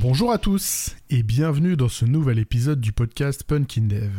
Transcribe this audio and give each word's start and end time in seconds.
Bonjour 0.00 0.32
à 0.32 0.38
tous 0.38 0.96
et 1.10 1.22
bienvenue 1.22 1.76
dans 1.76 1.90
ce 1.90 2.06
nouvel 2.06 2.38
épisode 2.38 2.80
du 2.80 2.92
podcast 2.92 3.44
Punkin 3.44 3.82
Dev. 3.82 4.10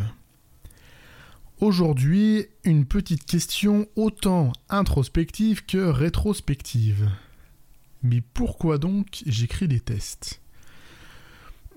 Aujourd'hui, 1.59 2.45
une 2.63 2.85
petite 2.85 3.25
question 3.25 3.87
autant 3.95 4.53
introspective 4.69 5.65
que 5.65 5.77
rétrospective. 5.77 7.09
Mais 8.03 8.21
pourquoi 8.21 8.77
donc 8.77 9.23
j'écris 9.25 9.67
des 9.67 9.79
tests? 9.79 10.41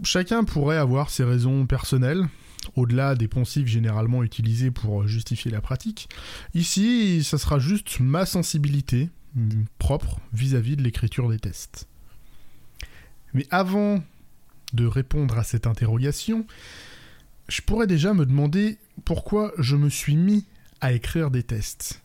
Chacun 0.03 0.45
pourrait 0.45 0.77
avoir 0.77 1.09
ses 1.09 1.25
raisons 1.25 1.67
personnelles, 1.67 2.29
au-delà 2.75 3.15
des 3.15 3.29
poncifs 3.29 3.67
généralement 3.67 4.23
utilisés 4.23 4.71
pour 4.71 5.09
justifier 5.09 5.51
la 5.51 5.63
pratique. 5.63 6.11
Ici, 6.53 7.25
ça 7.25 7.39
sera 7.39 7.59
juste 7.59 8.01
ma 8.01 8.27
sensibilité 8.27 9.09
propre 9.79 10.21
vis-à-vis 10.35 10.77
de 10.77 10.83
l'écriture 10.83 11.31
des 11.31 11.39
tests. 11.39 11.89
Mais 13.37 13.47
avant 13.51 14.03
de 14.73 14.87
répondre 14.87 15.37
à 15.37 15.45
cette 15.45 15.67
interrogation, 15.67 16.47
je 17.49 17.61
pourrais 17.61 17.87
déjà 17.87 18.15
me 18.15 18.25
demander 18.25 18.79
pourquoi 19.05 19.53
je 19.59 19.77
me 19.77 19.91
suis 19.91 20.17
mis 20.17 20.47
à 20.81 20.95
écrire 20.95 21.31
des 21.31 21.43
tests. 21.43 22.01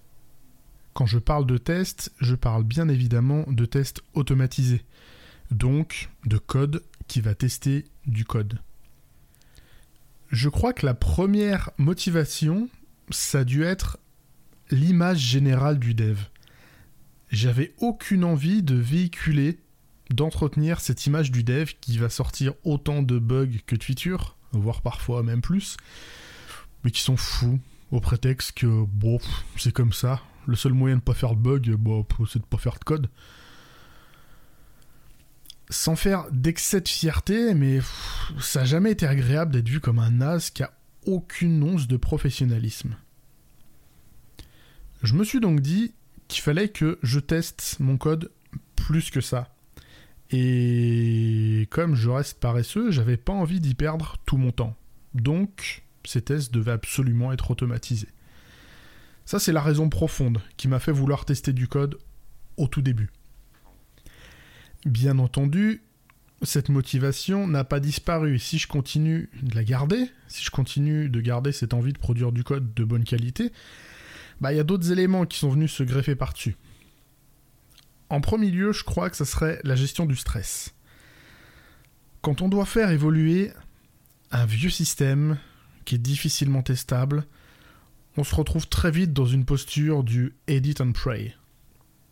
Quand 0.94 1.06
je 1.06 1.20
parle 1.20 1.46
de 1.46 1.58
tests, 1.58 2.12
je 2.20 2.36
parle 2.36 2.66
bien 2.66 2.90
évidemment 2.90 3.46
de 3.48 3.64
tests 3.64 4.02
automatisés, 4.14 4.84
donc 5.52 6.10
de 6.26 6.38
code 6.38 6.84
qui 7.08 7.22
va 7.22 7.34
tester 7.34 7.86
du 8.06 8.26
code. 8.26 8.60
Je 10.32 10.50
crois 10.50 10.74
que 10.74 10.86
la 10.86 10.96
première 10.96 11.72
motivation, 11.78 12.68
ça 13.10 13.40
a 13.40 13.44
dû 13.46 13.64
être 13.64 14.00
l'image 14.70 15.20
générale 15.20 15.80
du 15.80 15.94
dev. 15.94 16.20
J'avais 17.30 17.74
aucune 17.78 18.26
envie 18.26 18.64
de 18.64 18.76
véhiculer, 18.76 19.61
d'entretenir 20.14 20.80
cette 20.80 21.06
image 21.06 21.32
du 21.32 21.44
dev 21.44 21.72
qui 21.80 21.98
va 21.98 22.10
sortir 22.10 22.54
autant 22.64 23.02
de 23.02 23.20
bugs 23.20 23.60
que 23.66 23.76
de 23.76 23.84
features, 23.84 24.38
voire 24.52 24.82
parfois 24.82 25.24
même 25.24 25.42
plus, 25.42 25.78
mais 26.84 26.92
qui 26.92 27.02
sont 27.02 27.18
fous, 27.18 27.60
au 27.92 28.00
prétexte 28.00 28.54
que, 28.54 28.86
bon, 28.86 29.20
c'est 29.58 29.74
comme 29.74 29.94
ça, 29.94 30.22
le 30.46 30.56
seul 30.56 30.74
moyen 30.74 30.98
de 30.98 31.02
pas 31.02 31.14
faire 31.14 31.36
de 31.36 31.42
bug, 31.42 31.72
bon, 31.76 32.06
c'est 32.28 32.40
de 32.40 32.46
pas 32.46 32.58
faire 32.58 32.80
de 32.80 32.84
code 32.84 33.10
sans 35.72 35.96
faire 35.96 36.30
d'excès 36.32 36.82
de 36.82 36.88
fierté, 36.88 37.54
mais 37.54 37.80
ça 38.40 38.60
n'a 38.60 38.66
jamais 38.66 38.92
été 38.92 39.08
agréable 39.08 39.54
d'être 39.54 39.70
vu 39.70 39.80
comme 39.80 40.00
un 40.00 40.12
naze 40.12 40.50
qui 40.50 40.64
a 40.64 40.74
aucune 41.06 41.64
once 41.64 41.88
de 41.88 41.98
professionnalisme. 41.98 42.96
Je 45.02 45.16
me 45.16 45.24
suis 45.24 45.40
donc 45.40 45.62
dit 45.62 45.94
qu'il 46.28 46.44
fallait 46.44 46.70
que 46.70 47.00
je 47.02 47.20
teste 47.20 47.78
mon 47.80 47.98
code 47.98 48.32
plus 48.76 49.10
que 49.10 49.22
ça. 49.22 49.56
Et 50.32 51.68
comme 51.70 51.96
je 51.96 52.10
reste 52.10 52.40
paresseux, 52.40 52.92
j'avais 52.92 53.18
pas 53.18 53.34
envie 53.34 53.60
d'y 53.60 53.76
perdre 53.76 54.16
tout 54.26 54.38
mon 54.38 54.52
temps. 54.52 54.76
Donc, 55.14 55.84
ces 56.06 56.22
tests 56.22 56.54
devaient 56.54 56.72
absolument 56.72 57.34
être 57.34 57.52
automatisés. 57.52 58.08
Ça, 59.26 59.40
c'est 59.40 59.52
la 59.52 59.62
raison 59.62 59.90
profonde 59.90 60.42
qui 60.58 60.68
m'a 60.68 60.80
fait 60.80 60.92
vouloir 60.92 61.26
tester 61.26 61.54
du 61.54 61.68
code 61.68 61.98
au 62.58 62.68
tout 62.68 62.82
début. 62.82 63.10
Bien 64.86 65.20
entendu, 65.20 65.84
cette 66.44 66.70
motivation 66.70 67.48
n'a 67.48 67.64
pas 67.64 67.80
disparu. 67.80 68.40
Si 68.40 68.58
je 68.58 68.68
continue 68.68 69.30
de 69.44 69.56
la 69.56 69.64
garder, 69.64 70.10
si 70.28 70.44
je 70.44 70.50
continue 70.50 71.10
de 71.10 71.22
garder 71.22 71.52
cette 71.52 71.74
envie 71.74 71.94
de 71.94 72.00
produire 72.00 72.32
du 72.32 72.44
code 72.44 72.74
de 72.74 72.84
bonne 72.84 73.04
qualité, 73.04 73.52
bah 74.40 74.52
il 74.52 74.58
y 74.58 74.60
a 74.60 74.64
d'autres 74.64 74.92
éléments 74.92 75.26
qui 75.26 75.38
sont 75.38 75.50
venus 75.50 75.72
se 75.72 75.84
greffer 75.84 76.16
par-dessus. 76.16 76.56
En 78.12 78.20
premier 78.20 78.52
lieu, 78.52 78.74
je 78.74 78.84
crois 78.84 79.10
que 79.10 79.16
ça 79.16 79.26
serait 79.26 79.62
la 79.64 79.76
gestion 79.76 80.06
du 80.06 80.18
stress. 80.18 80.76
Quand 82.22 82.42
on 82.42 82.50
doit 82.50 82.66
faire 82.66 82.92
évoluer 82.92 83.52
un 84.32 84.46
vieux 84.46 84.70
système 84.70 85.38
qui 85.86 85.96
est 85.96 85.98
difficilement 85.98 86.62
testable, 86.62 87.26
on 88.18 88.24
se 88.24 88.36
retrouve 88.36 88.68
très 88.68 88.92
vite 88.92 89.14
dans 89.14 89.26
une 89.26 89.46
posture 89.46 90.04
du 90.04 90.36
edit 90.48 90.76
and 90.82 90.92
pray. 90.92 91.36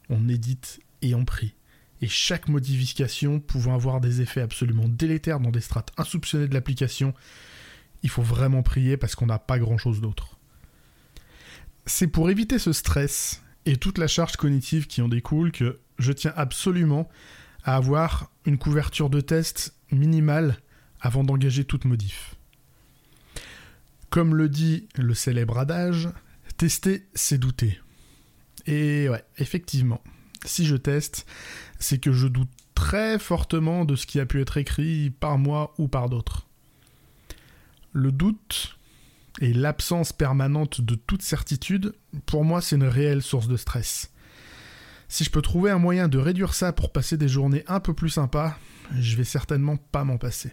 On 0.10 0.30
édite 0.30 0.80
et 1.02 1.14
on 1.16 1.26
prie 1.26 1.54
et 2.02 2.08
chaque 2.08 2.48
modification 2.48 3.42
pouvant 3.42 3.76
avoir 3.76 4.00
des 4.00 4.22
effets 4.22 4.42
absolument 4.42 4.88
délétères 4.88 5.42
dans 5.42 5.52
des 5.52 5.60
strates 5.60 5.92
insoupçonnées 5.98 6.48
de 6.48 6.54
l'application, 6.54 7.14
il 8.04 8.10
faut 8.10 8.22
vraiment 8.22 8.64
prier 8.64 8.96
parce 8.96 9.16
qu'on 9.16 9.26
n'a 9.26 9.38
pas 9.38 9.60
grand-chose 9.60 10.00
d'autre. 10.00 10.38
C'est 11.86 12.08
pour 12.08 12.30
éviter 12.30 12.58
ce 12.58 12.72
stress 12.72 13.44
et 13.70 13.78
toute 13.78 14.00
la 14.00 14.08
charge 14.08 14.36
cognitive 14.36 14.88
qui 14.88 15.00
en 15.04 15.08
découle 15.08 15.52
que 15.52 15.80
je 16.00 16.12
tiens 16.12 16.34
absolument 16.36 17.08
à 17.64 17.76
avoir 17.76 18.32
une 18.46 18.58
couverture 18.58 19.12
de 19.12 19.22
test 19.22 19.76
minimale 19.92 20.58
avant 21.00 21.24
d'engager 21.24 21.66
toute 21.66 21.86
modif. 21.86 22.34
Comme 24.10 24.34
le 24.34 24.50
dit 24.50 24.88
le 24.96 25.14
célèbre 25.14 25.60
adage, 25.60 26.10
tester 26.58 27.06
c'est 27.14 27.38
douter. 27.38 27.80
Et 28.66 29.08
ouais, 29.08 29.24
effectivement, 29.38 30.02
si 30.46 30.66
je 30.66 30.76
teste, 30.76 31.28
c'est 31.78 32.00
que 32.00 32.12
je 32.12 32.26
doute 32.26 32.50
très 32.74 33.20
fortement 33.20 33.86
de 33.86 33.96
ce 33.96 34.08
qui 34.08 34.20
a 34.20 34.26
pu 34.26 34.42
être 34.42 34.58
écrit 34.58 35.12
par 35.12 35.38
moi 35.38 35.76
ou 35.78 35.88
par 35.88 36.10
d'autres. 36.10 36.48
Le 37.94 38.12
doute 38.12 38.79
et 39.40 39.54
l'absence 39.54 40.14
permanente 40.14 40.82
de 40.82 40.96
toute 40.96 41.22
certitude, 41.22 41.94
pour 42.26 42.44
moi, 42.44 42.62
c'est 42.62 42.76
une 42.76 42.84
réelle 42.84 43.22
source 43.22 43.48
de 43.48 43.58
stress. 43.58 44.12
Si 45.08 45.24
je 45.24 45.32
peux 45.32 45.42
trouver 45.42 45.72
un 45.72 45.80
moyen 45.80 46.08
de 46.08 46.18
réduire 46.18 46.54
ça 46.54 46.74
pour 46.74 46.92
passer 46.92 47.18
des 47.18 47.30
journées 47.30 47.64
un 47.68 47.80
peu 47.80 47.94
plus 47.94 48.10
sympas, 48.10 48.58
je 49.00 49.16
vais 49.16 49.24
certainement 49.24 49.78
pas 49.78 50.04
m'en 50.04 50.18
passer. 50.18 50.52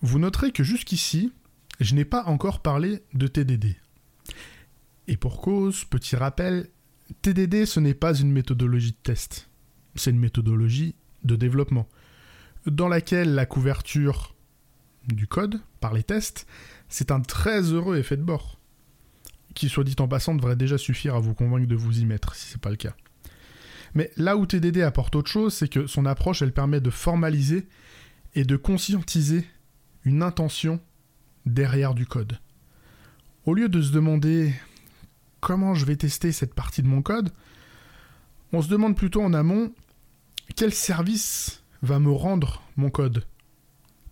Vous 0.00 0.18
noterez 0.18 0.52
que 0.52 0.62
jusqu'ici, 0.62 1.32
je 1.80 1.94
n'ai 1.94 2.04
pas 2.04 2.24
encore 2.24 2.60
parlé 2.60 3.02
de 3.14 3.26
TDD. 3.26 3.76
Et 5.08 5.16
pour 5.16 5.40
cause, 5.40 5.84
petit 5.84 6.16
rappel, 6.16 6.68
TDD, 7.22 7.66
ce 7.66 7.80
n'est 7.80 7.94
pas 7.94 8.14
une 8.14 8.32
méthodologie 8.32 8.92
de 8.92 9.02
test, 9.02 9.50
c'est 9.94 10.10
une 10.10 10.18
méthodologie 10.18 10.94
de 11.24 11.36
développement, 11.36 11.88
dans 12.66 12.88
laquelle 12.88 13.34
la 13.34 13.44
couverture 13.44 14.33
du 15.08 15.26
code 15.26 15.60
par 15.80 15.94
les 15.94 16.02
tests, 16.02 16.46
c'est 16.88 17.10
un 17.10 17.20
très 17.20 17.62
heureux 17.62 17.96
effet 17.96 18.16
de 18.16 18.22
bord, 18.22 18.58
qui, 19.54 19.68
soit 19.68 19.84
dit 19.84 19.96
en 19.98 20.08
passant, 20.08 20.34
devrait 20.34 20.56
déjà 20.56 20.78
suffire 20.78 21.14
à 21.14 21.20
vous 21.20 21.34
convaincre 21.34 21.68
de 21.68 21.76
vous 21.76 22.00
y 22.00 22.04
mettre, 22.04 22.34
si 22.34 22.48
ce 22.48 22.54
n'est 22.54 22.60
pas 22.60 22.70
le 22.70 22.76
cas. 22.76 22.94
Mais 23.94 24.10
là 24.16 24.36
où 24.36 24.46
TDD 24.46 24.82
apporte 24.82 25.14
autre 25.14 25.30
chose, 25.30 25.54
c'est 25.54 25.68
que 25.68 25.86
son 25.86 26.06
approche, 26.06 26.42
elle 26.42 26.52
permet 26.52 26.80
de 26.80 26.90
formaliser 26.90 27.68
et 28.34 28.44
de 28.44 28.56
conscientiser 28.56 29.46
une 30.04 30.22
intention 30.22 30.80
derrière 31.46 31.94
du 31.94 32.06
code. 32.06 32.38
Au 33.46 33.54
lieu 33.54 33.68
de 33.68 33.80
se 33.80 33.92
demander 33.92 34.52
comment 35.40 35.74
je 35.74 35.84
vais 35.84 35.96
tester 35.96 36.32
cette 36.32 36.54
partie 36.54 36.82
de 36.82 36.88
mon 36.88 37.02
code, 37.02 37.30
on 38.52 38.62
se 38.62 38.68
demande 38.68 38.96
plutôt 38.96 39.22
en 39.22 39.34
amont 39.34 39.72
quel 40.56 40.72
service 40.72 41.62
va 41.82 41.98
me 41.98 42.10
rendre 42.10 42.62
mon 42.76 42.90
code. 42.90 43.24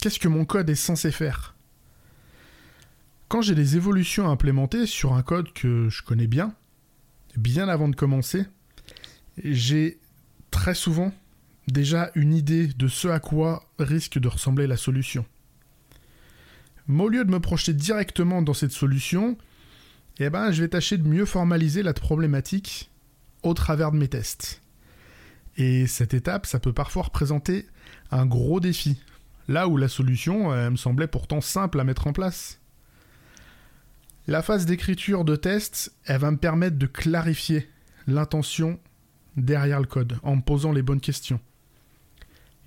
Qu'est-ce 0.02 0.18
que 0.18 0.26
mon 0.26 0.44
code 0.44 0.68
est 0.68 0.74
censé 0.74 1.12
faire? 1.12 1.54
Quand 3.28 3.40
j'ai 3.40 3.54
des 3.54 3.76
évolutions 3.76 4.26
à 4.26 4.32
implémenter 4.32 4.86
sur 4.86 5.12
un 5.12 5.22
code 5.22 5.52
que 5.52 5.88
je 5.90 6.02
connais 6.02 6.26
bien, 6.26 6.56
bien 7.36 7.68
avant 7.68 7.88
de 7.88 7.94
commencer, 7.94 8.44
j'ai 9.44 10.00
très 10.50 10.74
souvent 10.74 11.12
déjà 11.68 12.10
une 12.16 12.34
idée 12.34 12.66
de 12.66 12.88
ce 12.88 13.06
à 13.06 13.20
quoi 13.20 13.64
risque 13.78 14.18
de 14.18 14.26
ressembler 14.26 14.66
la 14.66 14.76
solution. 14.76 15.24
Mais 16.88 17.04
au 17.04 17.08
lieu 17.08 17.24
de 17.24 17.30
me 17.30 17.38
projeter 17.38 17.72
directement 17.72 18.42
dans 18.42 18.54
cette 18.54 18.72
solution, 18.72 19.38
eh 20.18 20.30
ben, 20.30 20.50
je 20.50 20.62
vais 20.62 20.68
tâcher 20.68 20.98
de 20.98 21.06
mieux 21.06 21.26
formaliser 21.26 21.84
la 21.84 21.94
problématique 21.94 22.90
au 23.44 23.54
travers 23.54 23.92
de 23.92 23.98
mes 23.98 24.08
tests. 24.08 24.62
Et 25.58 25.86
cette 25.86 26.12
étape, 26.12 26.46
ça 26.46 26.58
peut 26.58 26.72
parfois 26.72 27.04
représenter 27.04 27.66
un 28.10 28.26
gros 28.26 28.58
défi, 28.58 28.98
là 29.48 29.68
où 29.68 29.76
la 29.76 29.88
solution 29.88 30.50
me 30.70 30.76
semblait 30.76 31.06
pourtant 31.06 31.40
simple 31.40 31.80
à 31.80 31.84
mettre 31.84 32.06
en 32.06 32.12
place. 32.12 32.60
La 34.28 34.42
phase 34.42 34.66
d'écriture 34.66 35.24
de 35.24 35.34
test, 35.34 35.92
elle 36.04 36.20
va 36.20 36.30
me 36.30 36.36
permettre 36.36 36.78
de 36.78 36.86
clarifier 36.86 37.68
l'intention 38.06 38.78
derrière 39.36 39.80
le 39.80 39.86
code 39.86 40.18
en 40.22 40.36
me 40.36 40.42
posant 40.42 40.72
les 40.72 40.82
bonnes 40.82 41.00
questions. 41.00 41.40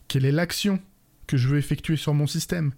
Quelle 0.08 0.26
est 0.26 0.32
l'action 0.32 0.80
que 1.28 1.38
je 1.38 1.48
veux 1.48 1.58
effectuer 1.58 1.96
sur 1.96 2.14
mon 2.14 2.28
système? 2.28 2.74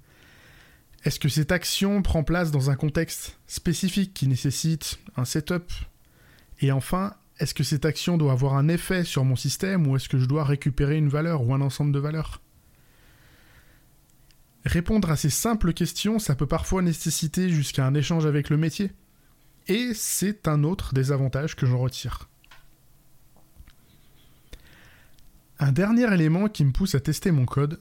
Est-ce 1.03 1.19
que 1.19 1.29
cette 1.29 1.51
action 1.51 2.01
prend 2.01 2.23
place 2.23 2.51
dans 2.51 2.69
un 2.69 2.75
contexte 2.75 3.39
spécifique 3.47 4.13
qui 4.13 4.27
nécessite 4.27 4.99
un 5.15 5.25
setup? 5.25 5.71
Et 6.59 6.71
enfin, 6.71 7.15
est-ce 7.39 7.53
que 7.53 7.63
cette 7.63 7.85
action 7.85 8.17
doit 8.17 8.31
avoir 8.31 8.55
un 8.55 8.67
effet 8.67 9.03
sur 9.03 9.23
mon 9.23 9.35
système 9.35 9.87
ou 9.87 9.95
est-ce 9.95 10.09
que 10.09 10.19
je 10.19 10.25
dois 10.25 10.43
récupérer 10.43 10.97
une 10.97 11.09
valeur 11.09 11.41
ou 11.41 11.53
un 11.53 11.61
ensemble 11.61 11.91
de 11.91 11.99
valeurs? 11.99 12.41
Répondre 14.67 15.09
à 15.09 15.15
ces 15.15 15.29
simples 15.29 15.71
questions, 15.71 16.19
ça 16.19 16.35
peut 16.35 16.45
parfois 16.45 16.81
nécessiter 16.81 17.49
jusqu'à 17.49 17.87
un 17.87 17.93
échange 17.93 18.25
avec 18.25 18.49
le 18.49 18.57
métier. 18.57 18.91
Et 19.67 19.93
c'est 19.93 20.45
un 20.45 20.65
autre 20.65 20.93
des 20.93 21.13
avantages 21.13 21.55
que 21.55 21.65
j'en 21.65 21.77
retire. 21.77 22.27
Un 25.59 25.71
dernier 25.71 26.13
élément 26.13 26.49
qui 26.49 26.65
me 26.65 26.73
pousse 26.73 26.95
à 26.95 26.99
tester 26.99 27.31
mon 27.31 27.45
code, 27.45 27.79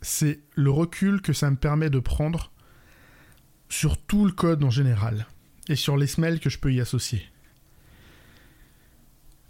c'est 0.00 0.40
le 0.54 0.70
recul 0.70 1.20
que 1.20 1.34
ça 1.34 1.50
me 1.50 1.56
permet 1.56 1.90
de 1.90 1.98
prendre 1.98 2.50
sur 3.68 3.98
tout 3.98 4.24
le 4.24 4.32
code 4.32 4.64
en 4.64 4.70
général 4.70 5.26
et 5.68 5.76
sur 5.76 5.98
les 5.98 6.06
smells 6.06 6.40
que 6.40 6.48
je 6.48 6.58
peux 6.58 6.72
y 6.72 6.80
associer. 6.80 7.26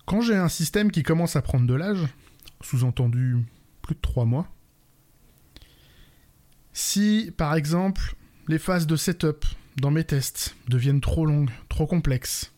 Quand 0.05 0.21
j'ai 0.21 0.35
un 0.35 0.49
système 0.49 0.91
qui 0.91 1.05
commence 1.05 1.37
à 1.37 1.43
prendre 1.43 1.67
de 1.69 1.75
l'âge, 1.75 2.09
sous-entendu 2.61 3.37
plus 3.83 3.95
de 3.95 4.01
3 4.01 4.25
mois, 4.25 4.49
si 6.77 7.33
par 7.35 7.55
exemple 7.55 8.17
les 8.49 8.59
phases 8.59 8.87
de 8.87 8.97
setup 8.97 9.47
dans 9.77 9.91
mes 9.91 10.05
tests 10.05 10.55
deviennent 10.69 11.01
trop 11.01 11.25
longues, 11.25 11.51
trop 11.71 11.87
complexes, 11.87 12.53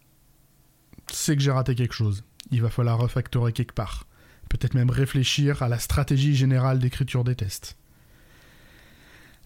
c'est 1.07 1.37
que 1.37 1.43
j'ai 1.43 1.53
raté 1.53 1.77
quelque 1.77 1.95
chose. 1.95 2.25
Il 2.51 2.61
va 2.61 2.69
falloir 2.69 2.99
refactorer 2.99 3.53
quelque 3.53 3.75
part. 3.75 4.09
Peut-être 4.49 4.75
même 4.75 4.91
réfléchir 4.91 5.63
à 5.63 5.69
la 5.69 5.79
stratégie 5.79 6.35
générale 6.35 6.81
d'écriture 6.81 7.23
des 7.23 7.37
tests. 7.37 7.77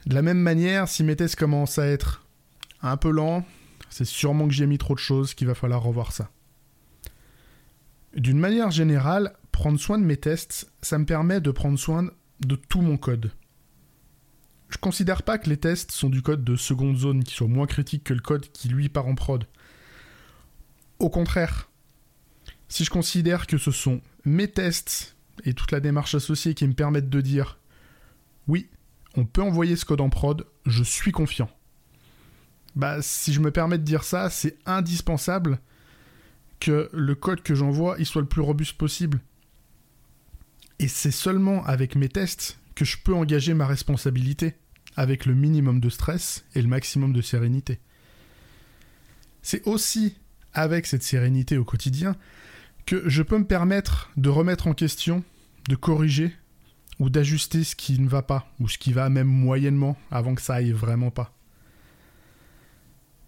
De 0.07 0.15
la 0.15 0.23
même 0.23 0.41
manière, 0.41 0.89
si 0.89 1.05
mes 1.05 1.17
tests 1.17 1.37
commencent 1.37 1.79
à 1.79 1.87
être 1.87 2.25
un 2.81 2.97
peu 2.97 3.11
lents, 3.11 3.45
c'est 3.91 4.07
sûrement 4.07 4.49
que 4.49 4.55
j'ai 4.55 4.67
mis 4.67 4.79
trop 4.79 4.95
de 4.95 5.01
choses 5.01 5.35
qu'il 5.35 5.49
va 5.49 5.55
falloir 5.55 5.83
revoir 5.83 6.13
ça. 6.13 6.31
D'une 8.17 8.39
manière 8.39 8.71
générale, 8.71 9.35
prendre 9.53 9.79
soin 9.79 9.99
de 9.99 10.05
mes 10.05 10.17
tests, 10.17 10.73
ça 10.81 10.97
me 10.97 11.05
permet 11.05 11.43
de 11.43 11.51
prendre 11.51 11.79
soin 11.79 12.09
de 12.41 12.57
tout 12.57 12.81
mon 12.81 12.97
code. 12.97 13.33
Considère 14.83 15.23
pas 15.23 15.39
que 15.39 15.49
les 15.49 15.59
tests 15.59 15.93
sont 15.93 16.11
du 16.11 16.23
code 16.23 16.43
de 16.43 16.57
seconde 16.57 16.97
zone 16.97 17.23
qui 17.23 17.33
soit 17.33 17.47
moins 17.47 17.69
critique 17.69 18.03
que 18.03 18.15
le 18.15 18.21
code 18.21 18.51
qui 18.51 18.69
lui 18.69 18.89
part 18.89 19.07
en 19.07 19.15
prod. 19.15 19.47
Au 20.99 21.09
contraire, 21.09 21.71
si 22.67 22.85
je 22.85 22.91
considère 22.91 23.47
que 23.47 23.59
ce 23.59 23.71
sont 23.71 24.01
mes 24.25 24.49
tests 24.49 25.15
et 25.45 25.55
toute 25.55 25.71
la 25.71 25.79
démarche 25.79 26.17
associée 26.17 26.55
qui 26.55 26.67
me 26.67 26.73
permettent 26.73 27.09
de 27.09 27.21
dire 27.21 27.61
oui, 28.49 28.69
on 29.15 29.25
peut 29.25 29.41
envoyer 29.41 29.77
ce 29.77 29.85
code 29.85 30.01
en 30.01 30.11
prod, 30.11 30.49
je 30.67 30.83
suis 30.83 31.13
confiant. 31.13 31.49
Bah, 32.75 33.03
si 33.03 33.33
je 33.33 33.39
me 33.39 33.53
permets 33.53 33.79
de 33.79 33.85
dire 33.85 34.03
ça, 34.03 34.31
c'est 34.31 34.59
indispensable 34.67 35.61
que 36.59 36.91
le 36.93 37.15
code 37.15 37.45
que 37.45 37.55
j'envoie 37.55 37.95
il 38.01 38.07
soit 38.07 38.23
le 38.23 38.27
plus 38.27 38.43
robuste 38.43 38.77
possible. 38.77 39.21
Et 40.81 40.89
c'est 40.89 41.13
seulement 41.13 41.65
avec 41.67 41.95
mes 41.95 42.09
tests 42.09 42.59
que 42.75 42.85
je 42.85 42.97
peux 42.99 43.15
engager 43.15 43.55
ma 43.55 43.69
responsabilité, 43.69 44.57
avec 44.97 45.27
le 45.27 45.35
minimum 45.35 45.81
de 45.81 45.89
stress 45.89 46.45
et 46.55 46.63
le 46.63 46.69
maximum 46.69 47.13
de 47.13 47.23
sérénité. 47.23 47.81
C'est 49.43 49.67
aussi 49.67 50.17
avec 50.53 50.87
cette 50.87 51.03
sérénité 51.03 51.57
au 51.57 51.65
quotidien 51.65 52.17
que 52.87 53.09
je 53.09 53.23
peux 53.23 53.39
me 53.39 53.47
permettre 53.47 54.11
de 54.17 54.29
remettre 54.29 54.67
en 54.67 54.75
question, 54.75 55.25
de 55.69 55.77
corriger 55.77 56.35
ou 56.99 57.11
d'ajuster 57.11 57.65
ce 57.65 57.75
qui 57.75 57.99
ne 57.99 58.09
va 58.09 58.23
pas, 58.23 58.53
ou 58.61 58.69
ce 58.69 58.79
qui 58.79 58.93
va 58.93 59.09
même 59.09 59.29
moyennement, 59.29 59.97
avant 60.11 60.35
que 60.35 60.43
ça 60.43 60.55
aille 60.55 60.73
vraiment 60.73 61.11
pas. 61.11 61.35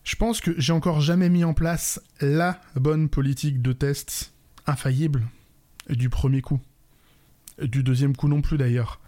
Je 0.05 0.17
pense 0.17 0.41
que 0.41 0.55
j'ai 0.59 0.73
encore 0.73 1.01
jamais 1.01 1.31
mis 1.31 1.45
en 1.45 1.55
place 1.55 2.01
la 2.21 2.61
bonne 2.77 3.09
politique 3.09 3.63
de 3.63 3.73
test 3.73 4.35
infaillible 4.67 5.23
du 5.89 6.11
premier 6.11 6.43
coup. 6.43 6.61
Du 7.61 7.83
deuxième 7.83 8.15
coup 8.15 8.29
non 8.29 8.43
plus 8.43 8.59
d'ailleurs. 8.59 9.01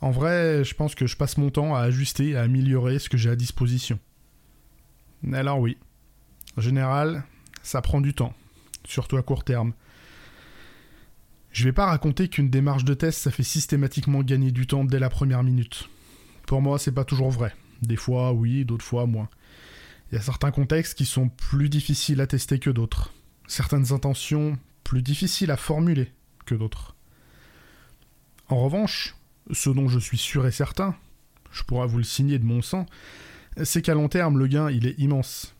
En 0.00 0.10
vrai, 0.10 0.64
je 0.64 0.74
pense 0.74 0.94
que 0.94 1.06
je 1.06 1.16
passe 1.16 1.36
mon 1.36 1.50
temps 1.50 1.74
à 1.74 1.80
ajuster, 1.80 2.36
à 2.36 2.42
améliorer 2.42 2.98
ce 2.98 3.08
que 3.08 3.18
j'ai 3.18 3.30
à 3.30 3.36
disposition. 3.36 3.98
Alors 5.32 5.60
oui, 5.60 5.76
en 6.56 6.60
général, 6.62 7.24
ça 7.62 7.82
prend 7.82 8.00
du 8.00 8.14
temps, 8.14 8.34
surtout 8.84 9.18
à 9.18 9.22
court 9.22 9.44
terme. 9.44 9.74
Je 11.52 11.64
vais 11.64 11.72
pas 11.72 11.86
raconter 11.86 12.28
qu'une 12.28 12.48
démarche 12.48 12.84
de 12.84 12.94
test, 12.94 13.20
ça 13.20 13.30
fait 13.30 13.42
systématiquement 13.42 14.22
gagner 14.22 14.52
du 14.52 14.66
temps 14.66 14.84
dès 14.84 14.98
la 14.98 15.10
première 15.10 15.42
minute. 15.42 15.88
Pour 16.46 16.62
moi, 16.62 16.78
c'est 16.78 16.92
pas 16.92 17.04
toujours 17.04 17.30
vrai. 17.30 17.54
Des 17.82 17.96
fois, 17.96 18.32
oui, 18.32 18.64
d'autres 18.64 18.84
fois, 18.84 19.06
moins. 19.06 19.28
Il 20.10 20.14
y 20.14 20.18
a 20.18 20.22
certains 20.22 20.50
contextes 20.50 20.96
qui 20.96 21.06
sont 21.06 21.28
plus 21.28 21.68
difficiles 21.68 22.20
à 22.20 22.26
tester 22.26 22.58
que 22.58 22.70
d'autres. 22.70 23.12
Certaines 23.46 23.92
intentions 23.92 24.58
plus 24.84 25.02
difficiles 25.02 25.50
à 25.50 25.56
formuler 25.56 26.12
que 26.46 26.54
d'autres. 26.54 26.96
En 28.48 28.62
revanche, 28.62 29.14
ce 29.52 29.70
dont 29.70 29.88
je 29.88 29.98
suis 29.98 30.18
sûr 30.18 30.46
et 30.46 30.52
certain, 30.52 30.94
je 31.52 31.62
pourrais 31.62 31.86
vous 31.86 31.98
le 31.98 32.04
signer 32.04 32.38
de 32.38 32.44
mon 32.44 32.62
sang, 32.62 32.86
c'est 33.62 33.82
qu'à 33.82 33.94
long 33.94 34.08
terme, 34.08 34.38
le 34.38 34.46
gain, 34.46 34.70
il 34.70 34.86
est 34.86 34.98
immense. 34.98 35.54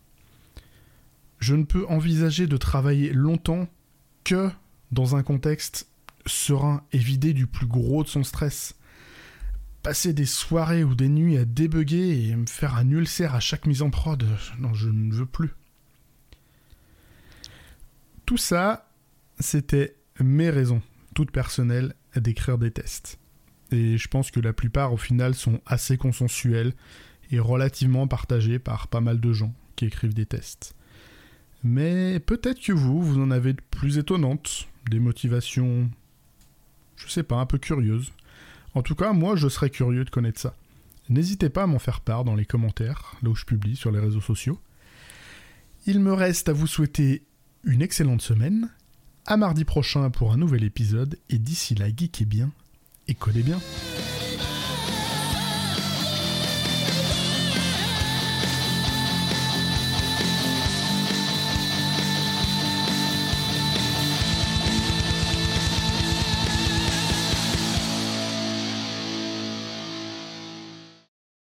Je 1.39 1.55
ne 1.55 1.65
peux 1.65 1.87
envisager 1.89 2.47
de 2.47 2.57
travailler 2.57 3.13
longtemps 3.13 3.69
que 4.25 4.51
dans 4.93 5.17
un 5.17 5.23
contexte 5.23 5.89
serein 6.27 6.85
et 6.93 6.99
vidé 6.99 7.33
du 7.33 7.47
plus 7.47 7.67
gros 7.67 8.05
de 8.05 8.09
son 8.09 8.23
stress. 8.25 8.77
Passer 9.83 10.13
des 10.13 10.27
soirées 10.27 10.85
ou 10.85 10.95
des 10.95 11.09
nuits 11.09 11.39
à 11.39 11.47
débugger 11.47 12.29
et 12.29 12.37
me 12.37 12.47
faire 12.47 12.75
un 12.75 12.91
ulcère 12.91 13.35
à 13.35 13.41
chaque 13.41 13.67
mise 13.67 13.81
en 13.81 13.91
prod, 13.91 14.27
non, 14.59 14.75
je 14.75 14.91
ne 14.91 15.15
veux 15.15 15.27
plus. 15.27 15.55
Tout 18.27 18.37
ça, 18.37 18.91
c'était 19.39 19.97
mes 20.21 20.51
raisons, 20.51 20.83
toutes 21.15 21.31
personnelles, 21.31 21.95
d'écrire 22.15 22.59
des 22.59 22.71
tests. 22.71 23.19
Et 23.73 23.99
je 23.99 24.09
pense 24.09 24.31
que 24.31 24.41
la 24.41 24.53
plupart, 24.53 24.93
au 24.93 24.97
final, 24.97 25.35
sont 25.35 25.61
assez 25.67 25.97
consensuelles 25.97 26.73
et 27.31 27.39
relativement 27.39 28.07
partagées 28.07 28.59
par 28.59 28.89
pas 28.89 29.01
mal 29.01 29.21
de 29.21 29.33
gens 29.33 29.55
qui 29.77 29.87
écrivent 29.87 30.15
des 30.15 30.27
tests. 30.27 30.75
Mais 31.63 32.21
peut-être 32.21 32.61
que 32.61 32.73
vous, 32.73 33.03
vous 33.03 33.21
en 33.21 33.31
avez 33.31 33.53
de 33.53 33.61
plus 33.71 33.99
étonnantes, 33.99 34.69
des 34.91 34.99
motivations, 34.99 35.91
je 36.97 37.09
sais 37.09 37.23
pas, 37.23 37.37
un 37.37 37.47
peu 37.47 37.59
curieuses. 37.59 38.13
En 38.75 38.83
tout 38.83 38.95
cas, 38.95 39.13
moi, 39.13 39.37
je 39.37 39.49
serais 39.49 39.71
curieux 39.71 40.05
de 40.05 40.11
connaître 40.11 40.41
ça. 40.41 40.55
N'hésitez 41.09 41.51
pas 41.51 41.65
à 41.65 41.67
m'en 41.67 41.79
faire 41.79 42.01
part 42.01 42.25
dans 42.25 42.35
les 42.35 42.47
commentaires, 42.47 43.15
là 43.23 43.31
où 43.31 43.35
je 43.35 43.45
publie 43.45 43.77
sur 43.77 43.91
les 43.91 43.99
réseaux 43.99 44.21
sociaux. 44.21 44.61
Il 45.87 46.01
me 46.01 46.13
reste 46.13 46.49
à 46.49 46.53
vous 46.53 46.67
souhaiter 46.67 47.25
une 47.65 47.83
excellente 47.83 48.23
semaine, 48.23 48.71
à 49.27 49.37
mardi 49.37 49.65
prochain 49.65 50.11
pour 50.11 50.33
un 50.33 50.37
nouvel 50.37 50.65
épisode, 50.65 51.19
et 51.29 51.39
d'ici 51.39 51.75
là, 51.75 51.89
geekez 51.89 52.25
bien 52.25 52.51
et 53.11 53.15
codez 53.15 53.43
bien. 53.43 53.61